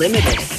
Unlimited. 0.00 0.57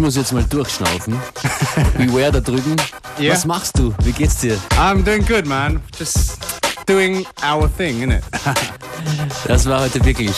Muss 0.00 0.16
jetzt 0.16 0.32
mal 0.32 0.44
durchschnaufen. 0.44 1.20
Beware 1.96 2.32
da 2.32 2.40
drüben. 2.40 2.76
Ja. 3.18 3.32
Was 3.32 3.44
machst 3.44 3.78
du? 3.78 3.94
Wie 4.02 4.12
geht's 4.12 4.38
dir? 4.38 4.56
I'm 4.78 5.02
doing 5.04 5.24
good, 5.26 5.46
man. 5.46 5.80
Just 5.98 6.38
doing 6.86 7.26
our 7.44 7.68
thing, 7.76 8.02
innit? 8.02 8.22
Das 9.46 9.64
war 9.66 9.80
heute 9.80 10.04
wirklich 10.04 10.34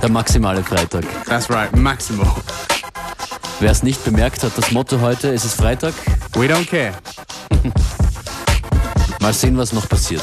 der 0.00 0.10
maximale 0.10 0.64
Freitag. 0.64 1.04
That's 1.26 1.50
right, 1.50 1.74
maximal. 1.76 2.26
Wer 3.60 3.70
es 3.70 3.82
nicht 3.82 4.02
bemerkt 4.04 4.42
hat, 4.42 4.52
das 4.56 4.70
Motto 4.72 5.00
heute, 5.00 5.32
es 5.34 5.44
ist 5.44 5.54
Freitag. 5.54 5.92
We 6.34 6.46
don't 6.46 6.66
care. 6.66 6.92
Mal 9.20 9.32
sehen, 9.34 9.56
was 9.58 9.72
noch 9.72 9.88
passiert. 9.88 10.22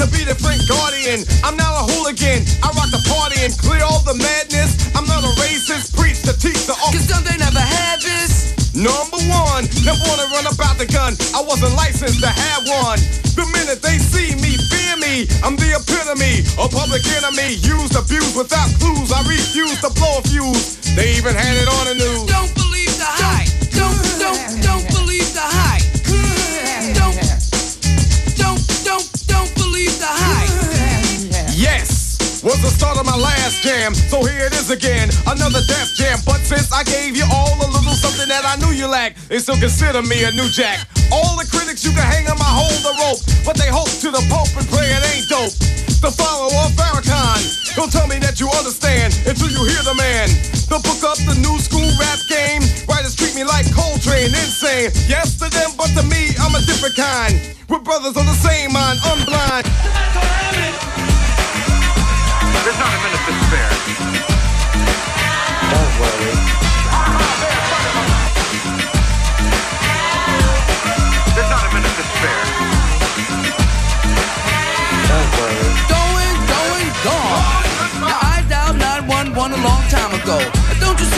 Could 0.00 0.16
be 0.16 0.24
the 0.24 0.32
Frank 0.32 0.64
Guardian. 0.64 1.28
I'm 1.44 1.60
now 1.60 1.76
a 1.76 1.84
hooligan. 1.84 2.40
I 2.64 2.72
rock 2.72 2.88
the 2.88 3.04
party 3.04 3.36
and 3.44 3.52
clear 3.52 3.84
all 3.84 4.00
the 4.00 4.16
madness. 4.16 4.80
I'm 4.96 5.04
not 5.04 5.20
a 5.20 5.32
racist. 5.36 5.92
Preach 5.92 6.24
the 6.24 6.32
teach 6.40 6.64
the 6.64 6.72
Cause 6.72 7.04
don't 7.04 7.20
they 7.20 7.36
never 7.36 7.60
have 7.60 8.00
this? 8.00 8.56
Number 8.72 9.20
one, 9.28 9.68
never 9.84 10.00
wanna 10.08 10.24
run 10.32 10.48
about 10.48 10.80
the 10.80 10.88
gun. 10.88 11.20
I 11.36 11.44
wasn't 11.44 11.76
licensed 11.76 12.24
to 12.24 12.32
have 12.32 12.64
one. 12.80 12.96
The 13.36 13.44
minute 13.52 13.84
they 13.84 14.00
see 14.00 14.32
me, 14.40 14.56
fear 14.72 14.96
me. 14.96 15.28
I'm 15.44 15.60
the 15.60 15.76
epitome, 15.76 16.48
a 16.56 16.64
public 16.64 17.04
enemy. 17.20 17.60
Used, 17.60 17.92
abused 17.92 18.40
without 18.40 18.72
clues. 18.80 19.12
I 19.12 19.20
refuse 19.28 19.84
to 19.84 19.92
blow 19.92 20.16
a 20.16 20.22
fuse. 20.24 20.80
They 20.96 21.12
even 21.20 21.36
had 21.36 21.60
it 21.60 21.68
on 21.68 21.89
again, 34.80 35.12
another 35.28 35.60
death 35.68 35.92
jam. 35.94 36.16
But 36.24 36.40
since 36.40 36.72
I 36.72 36.82
gave 36.84 37.12
you 37.16 37.28
all 37.28 37.52
a 37.60 37.68
little 37.68 37.92
something 37.92 38.28
that 38.32 38.48
I 38.48 38.56
knew 38.56 38.72
you 38.72 38.88
lacked, 38.88 39.28
they 39.28 39.38
still 39.38 39.60
consider 39.60 40.00
me 40.00 40.24
a 40.24 40.32
new 40.32 40.48
jack. 40.48 40.88
All 41.12 41.36
the 41.36 41.44
critics 41.44 41.84
you 41.84 41.92
can 41.92 42.04
hang 42.08 42.24
on 42.32 42.40
my 42.40 42.48
hold 42.48 42.72
the 42.80 42.94
rope, 43.04 43.20
but 43.44 43.60
they 43.60 43.68
hope 43.68 43.92
to 44.00 44.08
the 44.08 44.24
pope 44.32 44.48
and 44.56 44.64
pray 44.72 44.88
it 44.88 45.04
ain't 45.12 45.28
dope. 45.28 45.52
The 46.00 46.08
follower 46.08 46.48
of 46.64 46.72
Farrakhan, 46.80 47.76
don't 47.76 47.92
tell 47.92 48.08
me 48.08 48.16
that 48.24 48.40
you 48.40 48.48
understand 48.56 49.12
until 49.28 49.52
you 49.52 49.68
hear 49.68 49.84
the 49.84 49.96
man. 50.00 50.32
They'll 50.72 50.80
book 50.80 51.04
up 51.04 51.20
the 51.28 51.36
new 51.44 51.60
school 51.60 51.90
rap 52.00 52.20
game. 52.32 52.64
Writers 52.88 53.12
treat 53.12 53.36
me 53.36 53.44
like 53.44 53.68
Coltrane, 53.76 54.32
insane. 54.32 54.96
Yes 55.04 55.36
to 55.44 55.52
them, 55.52 55.76
but 55.76 55.92
to 55.92 56.02
me, 56.08 56.32
I'm 56.40 56.56
a 56.56 56.62
different 56.64 56.96
kind. 56.96 57.36
We're 57.68 57.84
brothers 57.84 58.16
on 58.16 58.24
the 58.24 58.38
same 58.40 58.72
mind, 58.72 58.96
unblind. 59.04 59.68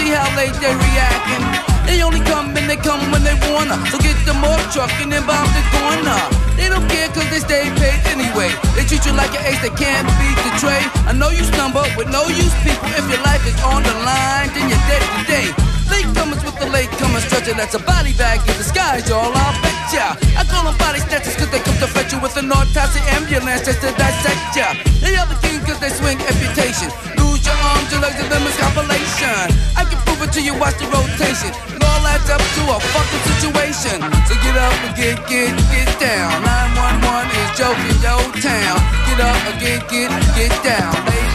See 0.03 0.11
how 0.11 0.27
late 0.35 0.55
they 0.59 0.75
reacting? 0.75 1.45
They 1.87 2.03
only 2.03 2.23
come 2.27 2.51
and 2.59 2.67
they 2.67 2.79
come 2.79 3.03
when 3.15 3.23
they 3.23 3.38
wanna. 3.47 3.79
So 3.91 3.99
get 4.03 4.19
the 4.27 4.35
more 4.35 4.59
truck 4.75 4.91
and 4.99 5.11
then 5.15 5.23
bomb 5.27 5.47
the 5.55 5.62
corner. 5.71 6.19
They 6.59 6.67
don't 6.67 6.87
care 6.91 7.09
cause 7.15 7.29
they 7.31 7.38
stay 7.38 7.71
paid 7.79 8.03
anyway. 8.11 8.51
They 8.75 8.83
treat 8.87 9.07
you 9.07 9.15
like 9.15 9.31
an 9.38 9.43
ace, 9.47 9.62
they 9.62 9.75
can't 9.75 10.07
beat 10.19 10.38
the 10.47 10.53
trade. 10.59 10.87
I 11.07 11.12
know 11.15 11.31
you 11.31 11.45
stumble 11.47 11.87
with 11.95 12.11
no 12.11 12.27
use 12.27 12.55
people. 12.67 12.91
If 12.99 13.07
your 13.11 13.23
life 13.23 13.43
is 13.47 13.59
on 13.62 13.83
the 13.83 13.95
line, 14.03 14.51
then 14.55 14.67
you're 14.71 14.87
dead 14.91 15.03
today. 15.23 15.47
Late 15.91 16.09
comers 16.17 16.43
with 16.43 16.57
the 16.59 16.69
late 16.71 16.91
comers 16.99 17.25
stretcher, 17.27 17.55
that's 17.55 17.75
a 17.75 17.83
body 17.83 18.15
bag 18.15 18.41
in 18.49 18.55
disguise, 18.59 19.07
y'all. 19.09 19.31
I'll 19.31 19.55
bet 19.62 19.93
ya. 19.95 20.17
I 20.38 20.43
call 20.51 20.65
them 20.65 20.77
body 20.79 21.01
snatchers 21.07 21.37
cause 21.37 21.51
they 21.51 21.61
come 21.61 21.79
to 21.79 21.87
fetch 21.87 22.12
you 22.12 22.21
with 22.21 22.37
an 22.38 22.51
autopsy 22.51 23.03
ambulance 23.15 23.62
just 23.67 23.81
to 23.83 23.91
dissect 23.95 24.57
ya. 24.57 24.75
They 25.03 25.15
are 25.21 25.29
the 25.31 25.38
king 25.47 25.61
cause 25.67 25.79
they 25.79 25.91
swing 25.91 26.19
amputation. 26.23 27.22
Lose 27.43 27.51
your 27.51 27.67
arms, 27.75 27.91
your 27.91 28.01
legs, 28.01 28.21
and 28.23 28.31
them 28.31 28.47
is 28.47 28.57
compilation. 28.57 29.51
I 29.75 29.83
can 29.83 29.99
prove 30.07 30.23
it 30.23 30.31
to 30.39 30.41
you, 30.43 30.55
watch 30.55 30.79
the 30.79 30.87
rotation. 30.87 31.51
It 31.75 31.83
all 31.83 32.07
adds 32.07 32.31
up 32.31 32.39
to 32.39 32.63
a 32.71 32.79
fucking 32.79 33.23
situation. 33.35 33.99
So 34.31 34.35
get 34.47 34.55
up 34.55 34.71
and 34.87 34.95
get, 34.95 35.19
get, 35.27 35.51
get 35.75 35.91
down. 35.99 36.39
911 36.39 37.35
is 37.35 37.51
joking, 37.59 37.99
yo 37.99 38.23
town. 38.39 38.79
Get 39.11 39.19
up 39.19 39.43
and 39.43 39.59
get, 39.59 39.83
get, 39.91 40.11
get 40.39 40.55
down. 40.63 40.95
Late 41.03 41.35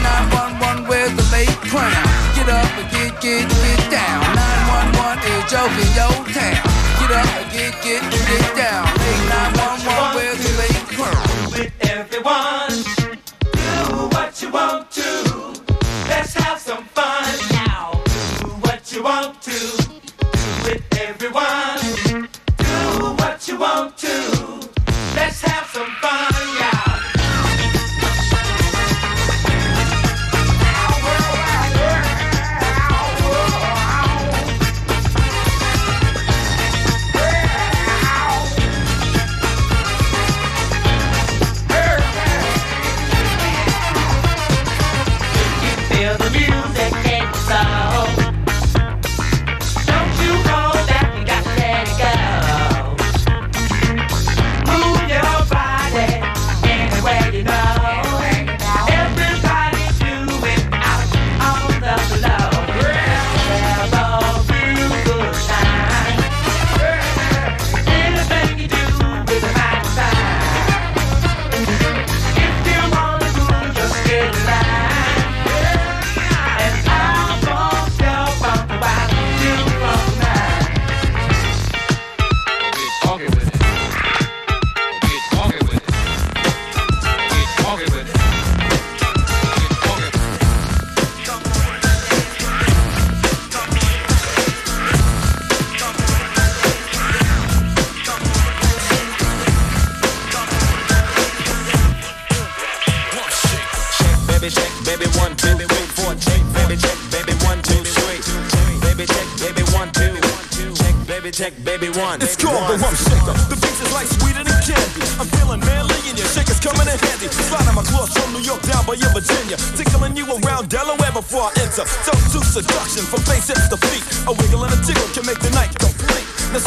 911, 0.64 0.88
where's 0.88 1.12
the 1.12 1.28
late 1.36 1.60
crown? 1.68 1.92
Get 2.40 2.48
up 2.48 2.72
and 2.80 2.88
get, 2.88 3.12
get, 3.20 3.44
get 3.44 3.82
down. 3.92 4.24
911 4.96 5.28
is 5.28 5.44
joking, 5.52 5.92
yo 5.92 6.08
town. 6.32 6.64
Get 7.04 7.12
up 7.20 7.28
and 7.36 7.52
get, 7.52 7.74
get, 7.84 8.02
get 8.08 8.48
down. 8.56 8.88
Late 8.96 9.24
911, 9.28 10.16
where's 10.16 10.40
the 10.40 10.47
some 16.68 16.84
fun 16.88 17.24
now. 17.54 17.92
Do 18.42 18.48
what 18.60 18.92
you 18.92 19.02
want 19.02 19.42
to 19.44 19.52
with 20.66 20.84
everyone. 21.00 22.28
Do 22.58 23.16
what 23.22 23.48
you 23.48 23.58
want 23.58 23.98
to. 24.00 24.70
Let's 25.16 25.42
have 25.44 25.66
some 25.68 25.90
fun. 26.02 26.37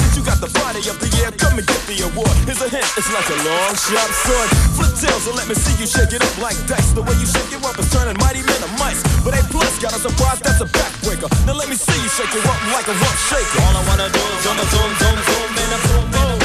Since 0.01 0.17
you 0.17 0.25
got 0.25 0.41
the 0.41 0.51
body 0.57 0.81
of 0.89 0.97
the 0.99 1.09
year, 1.21 1.31
come 1.37 1.61
and 1.61 1.67
get 1.67 1.83
the 1.85 1.97
award. 2.09 2.33
Here's 2.49 2.61
a 2.65 2.69
hint, 2.69 2.87
it's 2.97 3.11
like 3.13 3.29
a 3.29 3.39
long 3.45 3.73
sharp 3.77 4.11
sword. 4.25 4.49
Flip 4.77 4.93
tails 4.97 5.25
and 5.29 5.37
let 5.37 5.47
me 5.49 5.55
see 5.55 5.75
you 5.77 5.87
shake 5.87 6.13
it 6.17 6.23
up 6.25 6.35
like 6.41 6.57
dice. 6.65 6.93
The 6.97 7.05
way 7.05 7.17
you 7.21 7.29
shake 7.29 7.53
it 7.53 7.61
up 7.61 7.77
is 7.77 7.89
turning 7.93 8.17
mighty 8.19 8.43
men 8.43 8.59
to 8.65 8.71
mice. 8.81 9.05
But 9.25 9.37
A 9.37 9.43
plus 9.53 9.77
got 9.79 9.93
a 9.93 10.01
surprise, 10.01 10.41
that's 10.41 10.61
a 10.65 10.69
backbreaker. 10.69 11.29
Now 11.45 11.55
let 11.55 11.69
me 11.69 11.77
see 11.77 11.99
you 12.01 12.11
shake 12.11 12.33
it 12.33 12.45
up 12.47 12.61
like 12.73 12.89
a 12.89 12.97
rump 12.97 13.19
shaker. 13.29 13.61
All 13.61 13.77
I 13.77 13.83
wanna 13.89 14.09
do 14.09 14.23
is 14.23 14.41
zoom, 14.45 14.59
zoom, 14.73 14.91
zoom, 15.01 15.19
zoom, 15.29 15.49
and 15.61 15.73
a 15.77 15.79
boom, 15.85 16.05
boom. 16.15 16.39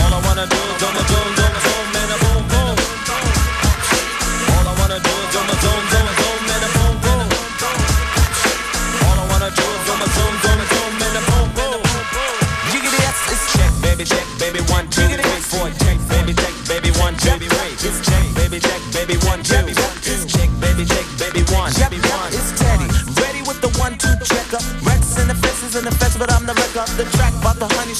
All 0.00 0.12
I 0.16 0.20
wanna 0.24 0.46
do 0.48 0.56
is 0.56 0.76
zoom, 0.80 0.96
zoom, 1.10 1.33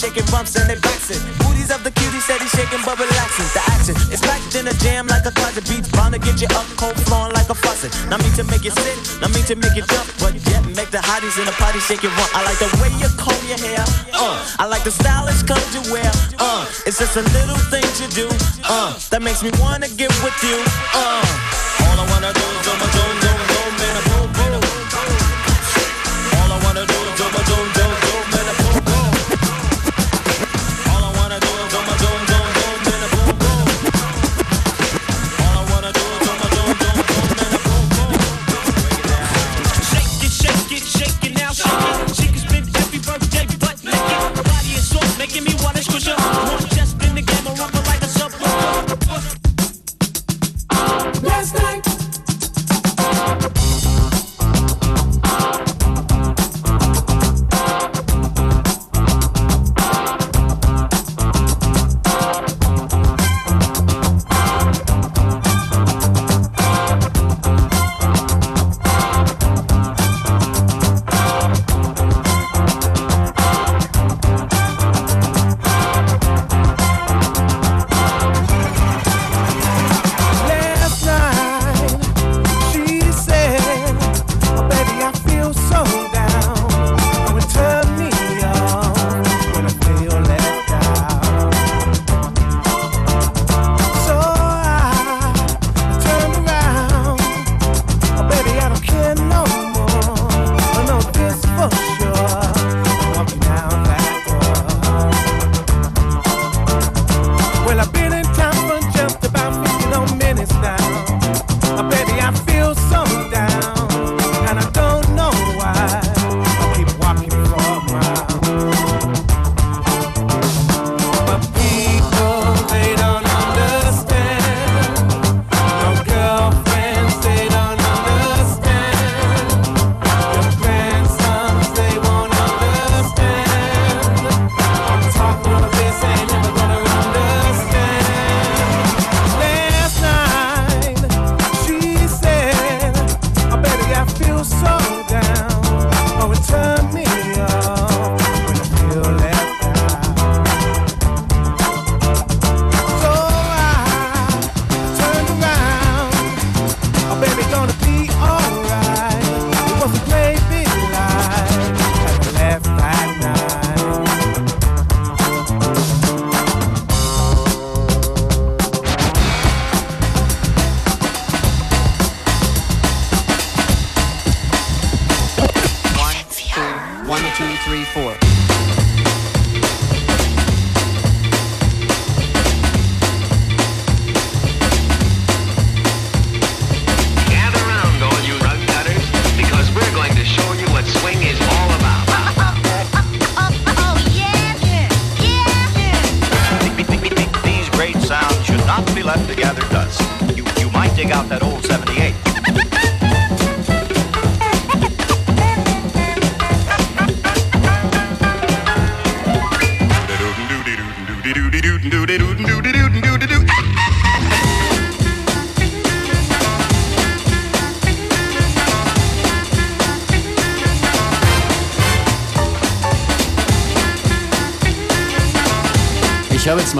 shaking 0.04 0.28
bumps 0.28 0.52
and 0.60 0.68
they 0.68 0.76
it. 0.76 1.20
Booties 1.40 1.72
of 1.72 1.80
the 1.80 1.90
cutie 1.90 2.20
said 2.20 2.36
he's 2.40 2.52
shaking 2.52 2.80
but 2.84 3.00
relaxing. 3.00 3.48
The 3.56 3.62
action 3.72 3.96
is 4.12 4.20
packed 4.20 4.52
in 4.52 4.68
a 4.68 4.74
jam 4.84 5.08
like 5.08 5.24
a 5.24 5.32
closet 5.32 5.64
beats. 5.64 5.88
Bound 5.88 6.12
to 6.12 6.20
get 6.20 6.40
you 6.44 6.48
up 6.52 6.68
cold 6.76 6.96
flowing 7.08 7.32
like 7.32 7.48
a 7.48 7.56
faucet. 7.56 7.88
Not 8.12 8.20
me 8.20 8.28
to 8.36 8.44
make 8.44 8.64
you 8.64 8.74
sit, 8.84 8.96
not 9.20 9.32
me 9.32 9.40
to 9.48 9.56
make 9.56 9.72
you 9.72 9.84
jump, 9.88 10.04
but 10.20 10.36
yet 10.52 10.60
make 10.76 10.92
the 10.92 11.00
hotties 11.00 11.40
in 11.40 11.46
the 11.48 11.56
party 11.56 11.80
shake 11.80 12.04
it 12.04 12.12
rump. 12.20 12.30
I 12.36 12.44
like 12.44 12.60
the 12.60 12.68
way 12.84 12.92
you 13.00 13.08
comb 13.16 13.40
your 13.48 13.60
hair, 13.60 13.84
uh. 14.12 14.36
I 14.60 14.66
like 14.68 14.84
the 14.84 14.92
stylish 14.92 15.42
clothes 15.48 15.72
you 15.72 15.82
wear, 15.88 16.10
uh. 16.38 16.68
It's 16.84 16.98
just 17.00 17.16
a 17.16 17.24
little 17.32 17.60
things 17.72 17.96
you 17.96 18.08
do, 18.12 18.28
uh. 18.68 18.92
That 19.08 19.22
makes 19.22 19.42
me 19.42 19.50
wanna 19.56 19.88
get 19.88 20.12
with 20.20 20.36
you, 20.44 20.60
uh. 20.92 21.73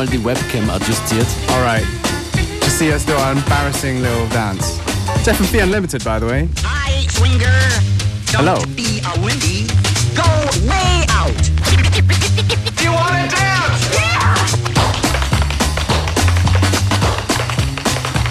mal 0.05 0.11
die 0.11 0.24
Webcam 0.24 0.68
adjustiert. 0.70 1.26
Alright. 1.48 1.84
to 2.61 2.70
see 2.70 2.92
us 2.92 3.05
do 3.05 3.12
our 3.14 3.32
embarrassing 3.32 4.02
little 4.02 4.26
dance. 4.28 4.78
It's 5.16 5.28
FM4 5.28 5.62
Unlimited, 5.62 6.05
by 6.05 6.18
the 6.18 6.26
way. 6.26 6.48
Hi, 6.62 7.07
swinger. 7.09 7.46
Don't 8.32 8.44
Hello. 8.44 8.64
be 8.74 9.00
a 9.05 9.12
windy. 9.20 9.66
Go 10.14 10.24
way 10.68 11.05
out. 11.11 11.34
you 12.82 12.92
want 12.92 13.30
to 13.30 13.36
dance? 13.36 13.84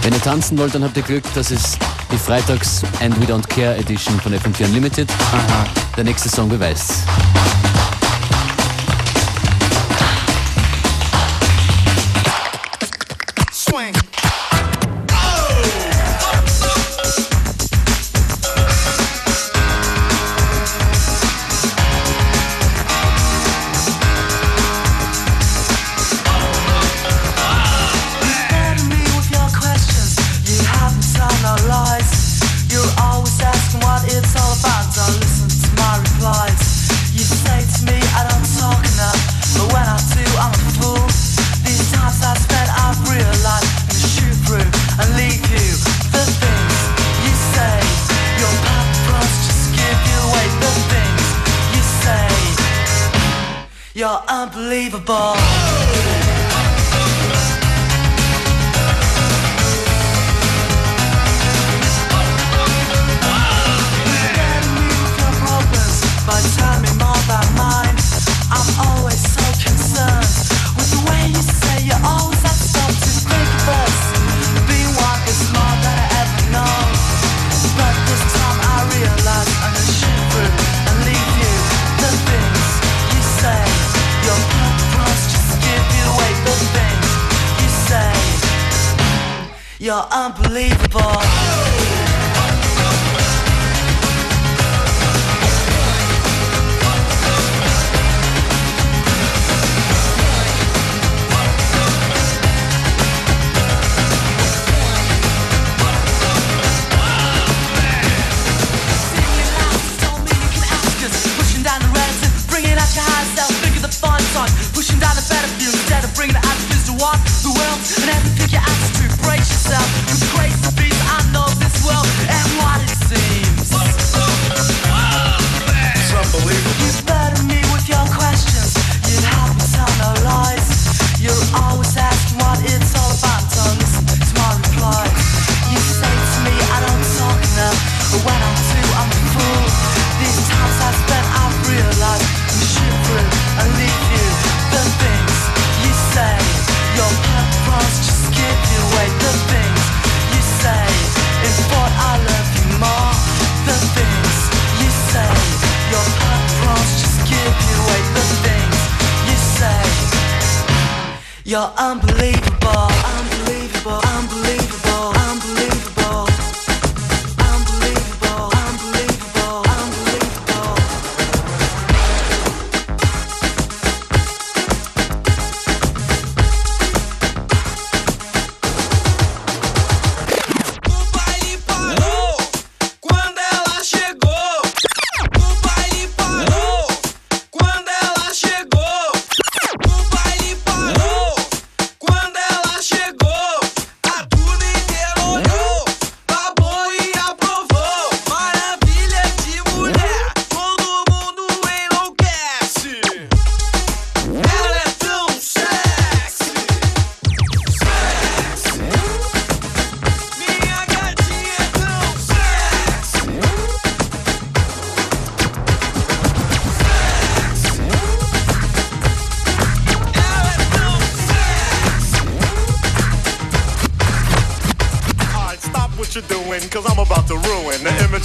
Wenn 0.01 0.13
ihr 0.13 0.21
tanzen 0.21 0.57
wollt, 0.57 0.76
dann 0.76 0.84
habt 0.84 0.97
ihr 0.97 1.03
Glück, 1.03 1.24
das 1.34 1.49
ist 1.49 1.78
die 2.11 2.17
Freitags 2.17 2.84
And 3.01 3.17
We 3.21 3.26
Don't 3.26 3.47
Care 3.47 3.78
Edition 3.78 4.19
von 4.19 4.34
FM4 4.34 4.65
Unlimited. 4.65 5.09
Aha. 5.32 5.65
Der 5.95 6.03
nächste 6.03 6.30
Song 6.30 6.49
beweist's. 6.49 7.03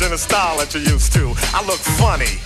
in 0.09 0.13
the 0.13 0.19
style 0.19 0.57
that 0.57 0.73
you 0.75 0.81
used 0.81 1.13
to. 1.13 1.35
I 1.53 1.61
look 1.67 1.81
funny. 2.01 2.41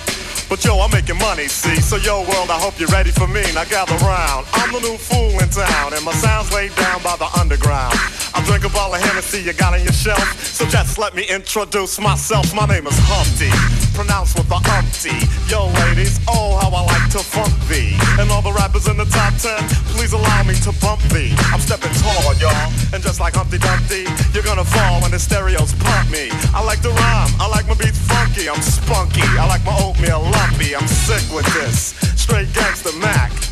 But 0.49 0.65
yo, 0.65 0.81
I'm 0.81 0.91
making 0.91 1.19
money, 1.19 1.47
see? 1.47 1.81
So 1.81 1.95
yo, 1.97 2.27
world, 2.27 2.51
I 2.51 2.59
hope 2.59 2.75
you're 2.81 2.89
ready 2.91 3.13
for 3.13 3.29
me. 3.29 3.43
Now 3.55 3.63
gather 3.65 3.95
round. 4.05 4.47
I'm 4.53 4.73
the 4.73 4.81
new 4.81 4.99
fool 4.99 5.31
in 5.39 5.49
town, 5.49 5.95
and 5.95 6.05
my 6.05 6.13
sound's 6.13 6.53
laid 6.53 6.75
down 6.75 7.01
by 7.05 7.15
the 7.17 7.31
underground. 7.39 7.95
I 8.35 8.43
drink 8.47 8.65
a 8.65 8.69
bottle 8.69 8.97
of 8.97 9.01
Hennessy 9.03 9.43
you 9.43 9.53
got 9.53 9.75
on 9.75 9.83
your 9.85 9.93
shelf, 9.93 10.45
so 10.45 10.67
just 10.67 10.99
let 10.99 11.15
me 11.15 11.25
introduce 11.31 12.01
myself. 12.01 12.53
My 12.53 12.67
name 12.67 12.87
is 12.89 12.99
Humpty 12.99 13.82
pronounced 13.95 14.37
with 14.37 14.49
the 14.49 14.61
umpty. 14.77 15.17
Yo, 15.49 15.69
ladies, 15.85 16.21
oh, 16.29 16.59
how 16.61 16.69
I 16.73 16.83
like 16.83 17.11
to 17.13 17.21
funk 17.21 17.53
thee. 17.69 17.95
And 18.19 18.31
all 18.31 18.43
the 18.43 18.53
rappers 18.53 18.89
in 18.89 18.97
the 18.97 19.05
top 19.07 19.35
ten, 19.39 19.61
please 19.95 20.13
allow 20.13 20.43
me 20.43 20.55
to 20.67 20.73
bump 20.81 21.01
thee. 21.13 21.33
I'm 21.53 21.61
stepping 21.61 21.93
tall, 22.01 22.35
y'all. 22.41 22.73
And 22.93 23.03
just 23.03 23.21
like 23.21 23.35
Humpty 23.35 23.59
Dumpty, 23.59 24.05
you're 24.33 24.45
gonna 24.45 24.65
fall 24.65 25.01
when 25.01 25.11
the 25.11 25.19
stereos 25.19 25.75
pump 25.75 26.11
me. 26.11 26.29
I 26.55 26.65
like 26.65 26.81
to 26.83 26.91
rhyme, 26.91 27.31
I 27.39 27.49
like 27.49 27.69
my 27.69 27.75
beats 27.75 28.01
funky, 28.09 28.49
I'm 28.49 28.61
spunky. 28.61 29.25
I 29.39 29.47
like 29.47 29.65
my 29.65 29.77
oatmeal 29.79 30.23
lumpy, 30.23 30.75
I'm 30.75 30.89
sick 30.89 31.25
with 31.35 31.47
this. 31.55 31.95
Straight 32.17 32.53
gangster 32.53 32.93
Mac. 32.99 33.52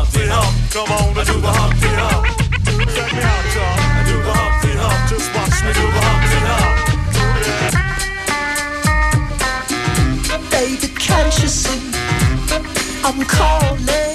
Come 0.71 0.87
on, 0.89 1.13
do 1.13 1.41
the 1.41 1.51
Humpty 1.51 1.87
Hump. 1.99 2.25
Check 2.95 3.11
me 3.11 3.19
out, 3.19 3.53
y'all. 3.53 3.75
Do 4.07 4.15
the 4.23 4.31
Humpty 4.31 4.71
Hump. 4.79 4.99
Just 5.09 5.27
watch 5.35 5.59
me 5.65 5.73
do 5.73 5.81
the 5.83 6.01
Humpty 6.07 6.39
Hump. 6.47 6.75
Baby, 10.49 10.87
can't 10.97 11.35
you 11.41 11.49
see? 11.49 11.91
I'm 13.03 13.25
calling. 13.25 14.10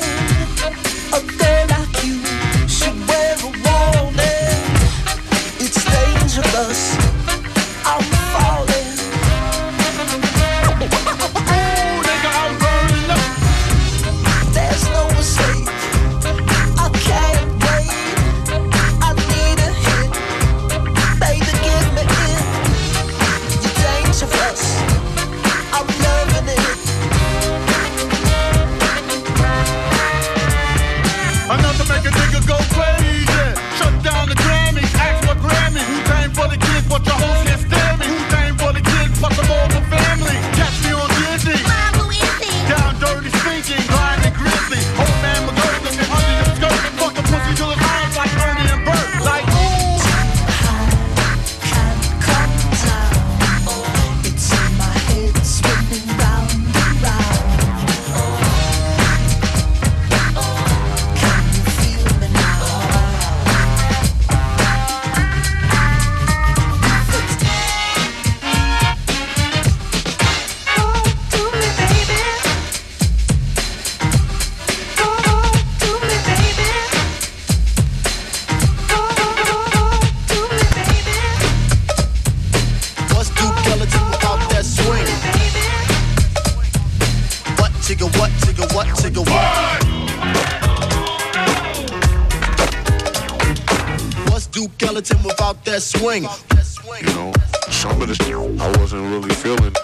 Duke 95.17 95.27
without 95.27 95.65
that 95.65 95.83
swing? 95.83 96.23
You 96.25 97.15
know, 97.15 97.33
some 97.71 98.01
of 98.01 98.09
the 98.09 98.15
shit 98.15 98.35
I 98.37 98.79
wasn't 98.79 99.11
really 99.11 99.35
feeling, 99.35 99.75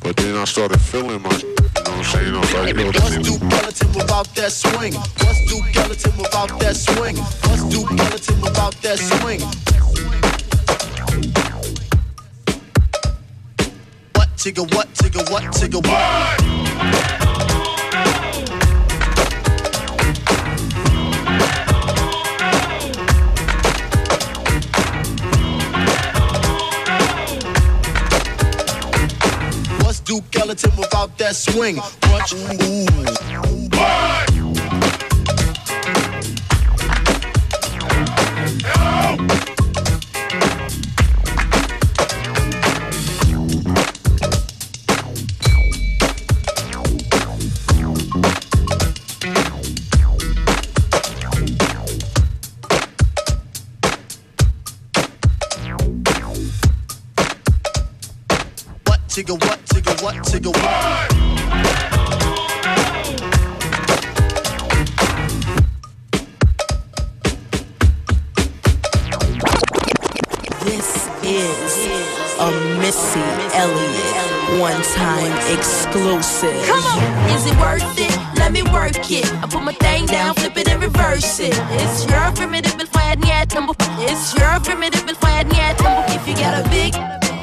but 0.00 0.16
then 0.16 0.36
I 0.36 0.44
started 0.44 0.80
feeling 0.80 1.22
my 1.22 1.30
shit, 1.30 1.44
You 1.44 1.52
know 1.52 1.60
what 1.82 1.98
I'm 1.98 2.04
saying? 2.04 2.34
I 2.34 2.38
was 2.38 2.54
like, 2.54 2.76
yo, 2.76 2.92
this 2.92 3.28
Duke 3.28 3.52
Ellington 3.52 3.92
without 3.92 4.34
that 4.34 4.52
swing? 4.52 4.94
What's 4.94 5.50
Duke 5.50 5.76
Ellington 5.76 6.12
without 6.18 6.60
that 6.60 6.76
swing? 6.76 7.16
What's 7.16 7.64
Duke 7.68 7.90
Ellington 7.90 8.40
without 8.40 8.74
that 8.82 8.98
swing? 8.98 9.40
What 14.14 14.28
chigga, 14.36 14.74
what 14.74 14.88
chigga, 14.94 15.30
what 15.30 15.42
chigga, 15.52 15.80
what? 15.86 17.51
Duke 30.12 30.36
Ellington 30.36 30.70
without 30.76 31.16
that 31.16 31.34
swing? 31.34 31.76
Punch, 32.02 32.34
ooh. 32.34 34.21
Exclusive. 76.42 76.66
Come 76.66 76.84
on, 76.84 77.30
is 77.30 77.46
it 77.46 77.56
worth 77.58 77.98
it? 77.98 78.38
Let 78.38 78.52
me 78.52 78.62
work 78.62 79.10
it. 79.10 79.26
I 79.42 79.46
put 79.48 79.62
my 79.62 79.72
thing 79.72 80.06
down, 80.06 80.34
flip 80.34 80.56
it 80.56 80.68
and 80.68 80.82
reverse 80.82 81.40
it. 81.40 81.54
It's 81.70 82.06
your 82.06 82.32
formidable 82.34 82.86
fire, 82.86 83.16
yeah, 83.24 83.44
number. 83.54 83.74
It's 83.98 84.34
your 84.34 84.60
formidable 84.60 85.14
fire, 85.14 85.44
yeah, 85.54 85.72
number. 85.82 86.04
If 86.12 86.26
you 86.26 86.34
got 86.34 86.64
a 86.64 86.68
big, 86.68 86.94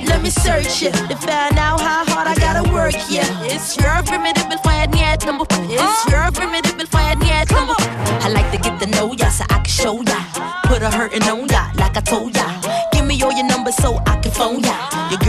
let 0.08 0.22
me 0.22 0.30
search 0.30 0.84
it 0.84 0.94
to 0.94 1.16
find 1.16 1.58
out 1.58 1.80
how 1.80 2.06
hard 2.06 2.28
I 2.28 2.36
gotta 2.36 2.72
work. 2.72 2.96
Yeah, 3.10 3.28
it's 3.44 3.78
your 3.78 4.04
formidable 4.04 4.58
fire, 4.64 4.88
yeah, 4.94 5.16
number. 5.26 5.46
It's 5.50 6.06
your 6.12 6.32
formidable 6.32 6.86
fire, 6.88 7.16
yeah, 7.24 7.44
number. 7.52 7.76
I 8.24 8.30
like 8.30 8.52
to 8.52 8.58
get 8.58 8.80
to 8.82 8.88
know 8.88 9.14
ya 9.14 9.30
so 9.30 9.46
I 9.50 9.60
can 9.60 9.66
show 9.66 10.02
ya. 10.02 10.20
Put 10.66 10.82
a 10.82 10.90
hurtin' 10.90 11.24
on 11.24 11.48
ya, 11.48 11.72
like 11.76 11.98
I 11.98 12.02
told 12.02 12.36
ya. 12.36 12.39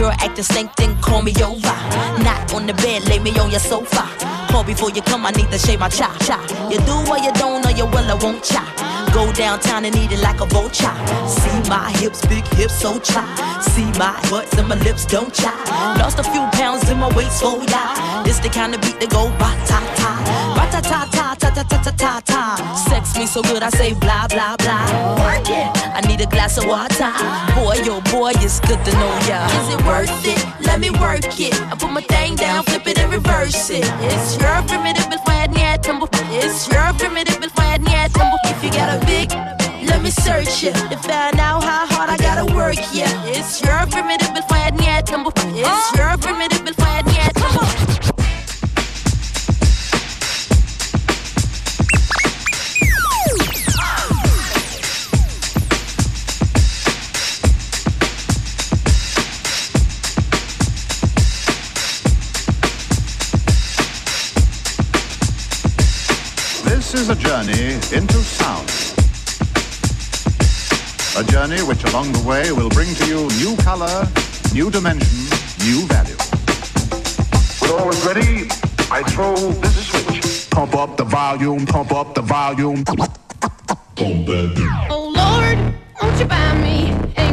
Ya. 0.01 0.09
Girl 0.09 0.11
acting 0.19 0.43
stank, 0.43 0.75
then 0.75 0.95
call 1.01 1.21
me 1.21 1.33
over. 1.43 1.75
Not 2.23 2.53
on 2.53 2.65
the 2.67 2.73
bed, 2.73 3.07
lay 3.07 3.19
me 3.19 3.31
on 3.39 3.49
your 3.51 3.59
sofa. 3.59 4.07
Call 4.49 4.63
before 4.63 4.91
you 4.91 5.01
come, 5.01 5.25
I 5.25 5.31
need 5.31 5.49
to 5.51 5.57
shave 5.57 5.79
my 5.79 5.89
cha 5.89 6.15
cha. 6.25 6.41
You 6.69 6.79
do 6.79 6.95
or 7.09 7.17
you 7.17 7.31
don't, 7.33 7.65
or 7.65 7.71
you 7.71 7.85
will, 7.85 8.09
I 8.09 8.15
won't 8.21 8.43
cha. 8.43 8.63
Go 9.13 9.31
downtown 9.33 9.85
and 9.85 9.95
eat 9.95 10.11
it 10.11 10.21
like 10.21 10.41
a 10.41 10.45
vulture. 10.45 10.93
See 11.27 11.69
my 11.69 11.91
hips, 11.99 12.25
big 12.25 12.45
hips, 12.55 12.75
so 12.81 12.99
cha. 12.99 13.23
See 13.61 13.89
my 13.99 14.17
butts 14.29 14.57
and 14.57 14.67
my 14.67 14.75
lips, 14.75 15.05
don't 15.05 15.33
cha. 15.33 15.53
Lost 15.99 16.19
a 16.19 16.23
few 16.23 16.43
pounds 16.53 16.89
in 16.89 16.97
my 16.97 17.13
waist, 17.15 17.39
so 17.39 17.61
yeah. 17.63 18.23
This 18.23 18.39
the 18.39 18.49
kind 18.49 18.73
of 18.73 18.81
beat 18.81 18.99
that 18.99 19.09
go 19.09 19.29
ba 19.37 19.49
ta 19.67 19.79
ta, 19.95 20.11
Ta 20.69 20.79
ta 20.81 21.05
ta 21.05 21.35
ta 21.35 21.49
ta 21.49 21.63
ta 21.63 21.77
ta 21.81 21.91
ta 21.91 22.21
ta. 22.25 22.75
Sex 22.89 23.17
me 23.17 23.25
so 23.25 23.41
good, 23.41 23.63
I 23.63 23.69
say 23.69 23.93
blah 23.93 24.27
blah 24.27 24.55
blah. 24.57 24.85
Work 25.23 25.49
it. 25.49 25.67
I 25.97 26.01
need 26.07 26.21
a 26.21 26.25
glass 26.25 26.57
of 26.57 26.65
water. 26.65 27.11
Boy, 27.55 27.81
yo, 27.85 27.97
oh 27.97 28.01
boy, 28.11 28.31
it's 28.37 28.59
good 28.61 28.83
to 28.85 28.91
know 28.93 29.13
ya. 29.27 29.45
Is 29.59 29.73
it 29.75 29.81
worth 29.85 30.25
it? 30.25 30.41
Let 30.65 30.79
me 30.79 30.89
work 30.91 31.39
it. 31.39 31.53
I 31.71 31.75
put 31.75 31.91
my 31.91 32.01
thing 32.01 32.35
down, 32.35 32.63
flip 32.63 32.87
it 32.87 32.99
and 32.99 33.11
reverse 33.11 33.69
it. 33.69 33.85
It's 34.01 34.37
your 34.37 34.61
primitive 34.63 35.09
before 35.09 35.33
I 35.33 35.47
had 35.57 35.83
tumble. 35.83 36.09
It's 36.31 36.67
your 36.71 36.93
primitive 36.93 37.39
before 37.41 37.65
I 37.65 37.77
had 37.89 38.13
tumble. 38.13 38.39
If 38.45 38.63
you 38.63 38.71
got 38.71 38.89
a 38.95 39.05
big, 39.05 39.29
let 39.87 40.01
me 40.01 40.09
search 40.09 40.63
it 40.63 40.75
to 40.89 40.97
find 40.97 41.39
out 41.39 41.63
how 41.63 41.85
hard 41.87 42.09
I 42.09 42.17
gotta 42.17 42.45
work. 42.55 42.77
Yeah, 42.93 43.11
it's 43.25 43.61
your 43.61 43.85
primitive 43.87 44.33
before 44.33 44.57
I 44.57 44.71
had 44.81 45.05
tumble. 45.05 45.33
It's 45.35 45.97
your 45.97 46.17
primitive 46.17 46.63
before 46.65 46.87
I 46.87 47.03
had 47.09 47.35
tumble. 47.35 48.10
This 66.91 67.03
is 67.03 67.09
a 67.09 67.15
journey 67.15 67.75
into 67.95 68.17
sound. 68.17 68.67
A 71.15 71.23
journey 71.31 71.61
which 71.61 71.81
along 71.85 72.11
the 72.11 72.21
way 72.27 72.51
will 72.51 72.67
bring 72.67 72.93
to 72.93 73.05
you 73.07 73.29
new 73.39 73.55
color, 73.63 74.05
new 74.53 74.69
dimension, 74.69 75.07
new 75.63 75.87
value. 75.87 76.17
When 77.61 77.71
all 77.79 77.89
is 77.89 78.05
ready, 78.05 78.49
I 78.91 79.03
throw 79.03 79.35
this 79.35 79.87
switch. 79.87 80.49
Pump 80.49 80.75
up 80.75 80.97
the 80.97 81.05
volume, 81.05 81.65
pump 81.65 81.93
up 81.93 82.13
the 82.13 82.23
volume. 82.23 82.83
Pump 82.83 82.99
that. 83.95 84.87
Oh 84.89 85.13
Lord, 85.15 85.73
won't 86.01 86.19
you 86.19 86.25
buy 86.25 86.57
me 86.57 86.91
a 87.15 87.31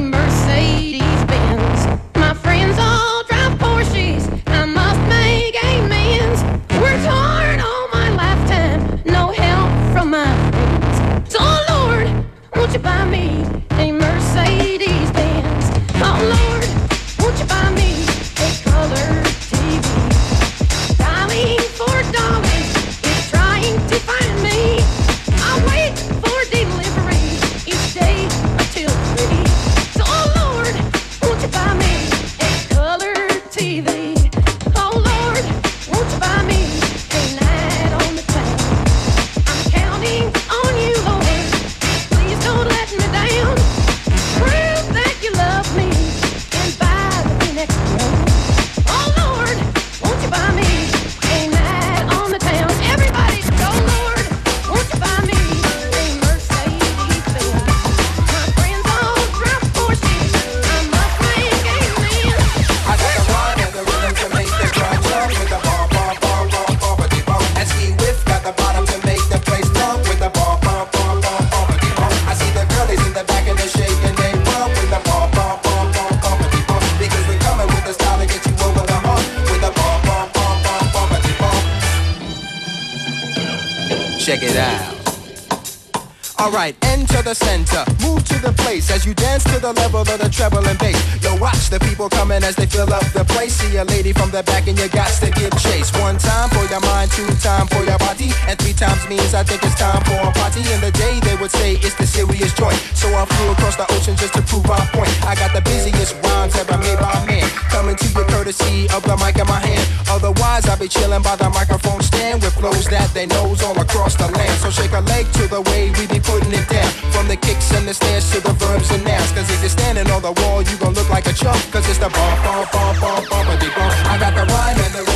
two 97.19 97.27
time 97.43 97.67
for 97.67 97.83
your 97.83 97.99
body, 97.99 98.31
and 98.47 98.55
three 98.63 98.73
times 98.73 99.03
means 99.11 99.35
I 99.35 99.43
think 99.43 99.59
it's 99.67 99.75
time 99.75 99.99
for 100.07 100.15
a 100.23 100.31
party. 100.39 100.63
In 100.71 100.79
the 100.79 100.95
day, 100.95 101.19
they 101.27 101.35
would 101.43 101.51
say 101.51 101.75
it's 101.83 101.99
the 101.99 102.07
serious 102.07 102.55
joint. 102.55 102.79
So 102.95 103.11
I 103.11 103.27
flew 103.27 103.51
across 103.51 103.75
the 103.75 103.91
ocean 103.91 104.15
just 104.15 104.35
to 104.39 104.43
prove 104.47 104.63
my 104.71 104.79
point. 104.95 105.11
I 105.27 105.35
got 105.35 105.51
the 105.51 105.63
busiest 105.67 106.15
rhymes 106.23 106.55
ever 106.55 106.79
made 106.79 106.99
by 107.03 107.11
man. 107.27 107.43
Coming 107.75 107.97
to 107.97 108.07
you 108.07 108.25
courtesy 108.31 108.87
of 108.95 109.03
the 109.03 109.17
mic 109.19 109.35
in 109.35 109.51
my 109.51 109.59
hand. 109.59 109.83
Otherwise, 110.07 110.71
I'll 110.71 110.79
be 110.79 110.87
chilling 110.87 111.23
by 111.23 111.35
the 111.35 111.51
microphone 111.51 112.03
stand 112.03 112.41
with 112.43 112.55
flows 112.55 112.87
that 112.87 113.11
they 113.15 113.27
knows 113.27 113.63
all 113.67 113.75
across 113.81 114.15
the 114.15 114.29
land. 114.31 114.55
So 114.63 114.71
shake 114.71 114.95
a 114.95 115.03
leg 115.11 115.27
to 115.43 115.51
the 115.51 115.63
way 115.75 115.91
we 115.99 116.07
be 116.07 116.21
putting 116.23 116.55
it 116.55 116.67
down. 116.71 116.91
From 117.11 117.27
the 117.27 117.37
kicks 117.37 117.75
and 117.75 117.83
the 117.83 117.95
stairs 117.95 118.31
to 118.31 118.39
the 118.39 118.55
verbs 118.63 118.95
and 118.95 119.03
nouns. 119.03 119.33
Cause 119.35 119.51
if 119.51 119.59
you're 119.59 119.75
standing 119.75 120.07
on 120.15 120.23
the 120.23 120.35
wall, 120.39 120.63
you 120.63 120.77
gon' 120.79 120.95
look 120.95 121.11
like 121.11 121.27
a 121.27 121.35
chump. 121.35 121.59
Cause 121.75 121.83
it's 121.91 121.99
the 121.99 122.11
bump, 122.15 122.39
bump, 122.47 122.71
bump, 122.71 122.95
bump, 123.03 123.27
bumpity 123.27 123.71
bump. 123.75 123.93
I 124.07 124.15
got 124.23 124.39
the 124.39 124.47
rhyme 124.47 124.79
and 124.87 124.95
the 124.95 125.08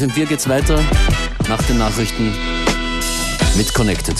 FM4 0.00 0.24
geht's 0.24 0.48
weiter 0.48 0.82
nach 1.46 1.62
den 1.64 1.76
Nachrichten 1.76 2.32
mit 3.54 3.74
Connected. 3.74 4.16